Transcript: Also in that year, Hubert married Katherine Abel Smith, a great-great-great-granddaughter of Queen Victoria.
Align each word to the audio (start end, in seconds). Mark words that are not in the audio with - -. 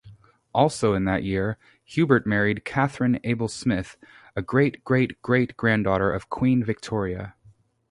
Also 0.51 0.95
in 0.95 1.05
that 1.05 1.21
year, 1.23 1.59
Hubert 1.85 2.25
married 2.25 2.65
Katherine 2.65 3.19
Abel 3.23 3.47
Smith, 3.47 3.97
a 4.35 4.41
great-great-great-granddaughter 4.41 6.11
of 6.11 6.27
Queen 6.27 6.63
Victoria. 6.63 7.35